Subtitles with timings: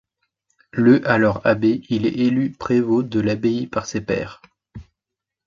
[0.71, 4.41] Le alors abbé il est élu prévôt de l'abbaye par ses pairs.